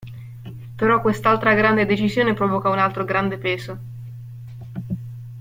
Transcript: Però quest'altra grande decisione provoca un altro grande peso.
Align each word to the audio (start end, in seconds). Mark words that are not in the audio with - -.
Però 0.79 0.99
quest'altra 0.99 1.53
grande 1.53 1.85
decisione 1.85 2.33
provoca 2.33 2.69
un 2.71 2.79
altro 2.79 3.05
grande 3.05 3.37
peso. 3.37 3.77